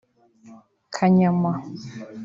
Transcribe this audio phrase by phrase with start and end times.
[0.95, 1.51] Kanyama